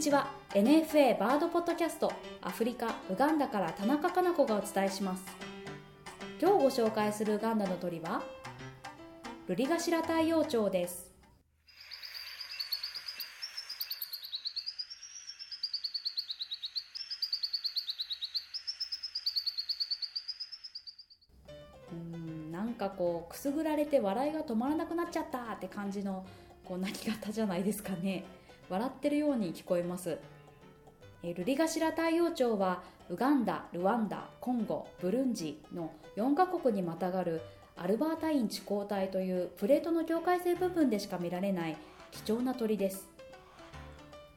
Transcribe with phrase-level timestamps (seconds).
[0.00, 0.28] ちは。
[0.54, 2.10] NFA バードポッドキャスト
[2.40, 5.22] アフリカウガンダから田中かな子がお伝えします。
[6.40, 8.22] 今日ご紹介するウガンダの鳥は
[9.46, 11.12] ルリガシラ太陽鳥です。
[21.92, 26.24] うんなんかこうくすぐられて笑いが止まらなくなっちゃったって感じの
[26.64, 28.24] こう泣き方じゃないですかね。
[28.70, 30.18] 笑ってるように聞こえます。
[31.24, 37.42] ルリガシラ太陽鳥はウガンダ、ルワンダ、コンゴ、ブルンジの4カ国にまたがる
[37.76, 41.76] アルバータイン地溝帯というプレートの境界線部分でしか見られない
[42.12, 43.08] 貴重な鳥です。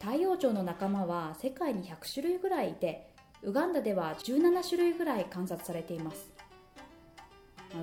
[0.01, 3.07] 太陽鳥の仲間は世界に100種類ぐらいいて
[3.43, 6.33] ウガンダでは17種類ぐらい観察されています。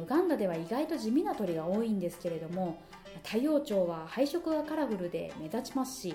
[0.02, 2.80] ウガンダでは意外と地味な鳥が多いんですけれども
[3.24, 6.15] 太陽鳥は配色がカラフルで目立ちますし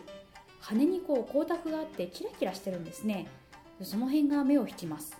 [0.62, 3.28] 羽にこう光沢があってキラキラしてるんですね。
[3.82, 5.18] その辺が目を引きます。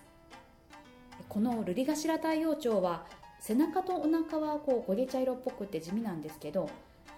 [1.28, 3.06] このルリガシラ太陽鳥は
[3.40, 6.68] 背中とお腹はこう焦げ茶色っぽくて地味なんですけど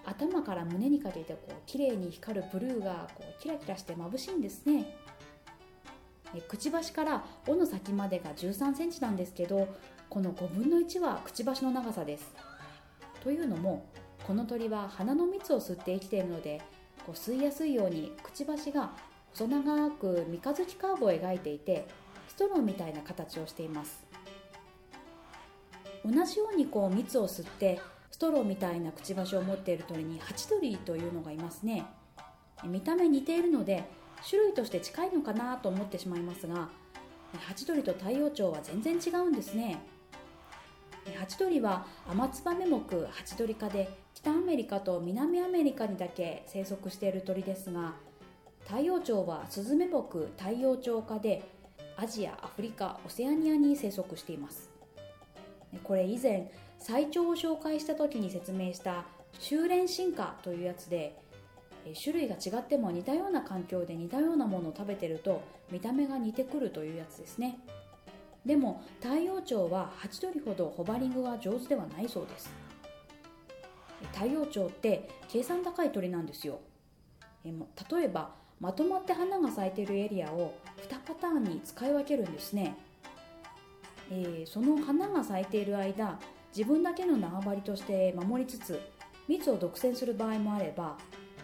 [0.05, 4.95] 頭から胸にかけてこう綺麗に光るブルーがこうキラキラして眩しいんですね。
[6.47, 9.67] くちばしから尾の先までが1 3センチなんですけど
[10.09, 12.33] この5分の1はくちばしの長さです。
[13.23, 13.85] というのも
[14.25, 16.61] この鳥は花の蜜を吸って生きているので
[17.05, 18.91] こう吸いやすいようにくちばしが
[19.31, 21.87] 細長く三日月カーブを描いていて
[22.27, 24.05] ストローみたいな形をしています。
[26.05, 31.85] 同じようにこう蜜を吸ってストローみたいなくちばしを持っている鳥にハチドリというのがいますね。
[32.63, 33.83] 見た目似ているので
[34.27, 36.69] 種類として近いのかなと思ってしまいますが
[37.37, 39.79] ハチドリと太陽鳥は全然違うんですね。
[41.17, 47.93] ハチドリはアマツバメ目ハチドリ科で北アメリカと南アメリカにだけ生息している鳥ですが
[48.65, 50.01] 太陽鳥はスズメ目
[50.37, 51.43] 太陽鳥科で
[51.97, 54.69] アジアアフリカオセアニアに生息しています。
[55.83, 59.05] これ以前最長を紹介した時に説明した
[59.37, 61.15] 修練進化というやつで
[62.01, 67.59] 種類が違っても似たような環境で似たようなものを食べてると見た目が似てくるというやつですね。
[68.45, 72.49] でも太陽鳥はハチドリほどホバリングが上手ではないそうです。
[74.13, 76.59] 太陽鳥って計算高い鳥なんですよ。
[77.43, 77.53] え
[77.91, 80.53] 例えばまとまって花が咲いているエリアを
[80.89, 82.75] 2パターンに使い分けるんですね、
[84.11, 86.19] えー、その花が咲いている間
[86.55, 88.81] 自分だけの縄張りとして守りつつ
[89.29, 90.97] 蜜を独占する場合もあれば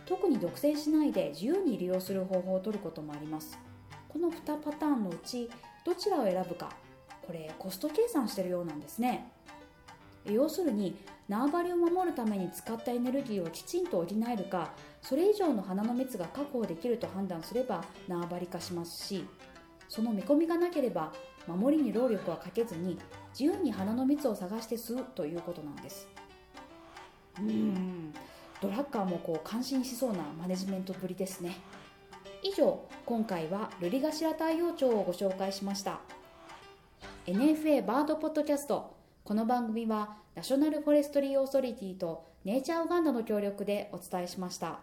[0.06, 3.58] 特に独占しないで自由に利用する方法を取ることもあります。
[4.10, 5.50] この2パターンのうち
[5.84, 6.70] どちらを選ぶか。
[7.26, 9.32] これコスト計算してるようなんですね。
[10.26, 10.96] 要するに
[11.30, 14.72] 縄張りを守るために使ったエネルギーをきちんと補えるか
[15.02, 19.24] それ以上の花の蜜が確保できると判断すれば縄張り化しますし
[19.88, 21.14] その見込みがなければ
[21.48, 22.98] 守りに労力はかけずに
[23.38, 26.08] 自由に花の蜜を探して吸うということなんです。
[27.40, 28.14] うん。
[28.62, 31.56] ドラッカーもこう感心しそうなマネジメントぶりですね。
[32.42, 36.00] 以上今回はルリガシラ太陽鳥をご紹介しました
[37.28, 44.82] NFA バードポッドキャストこの番組はナショナルフォレストリーオーソリティとネイチャーオガンダの協力でお伝えしました。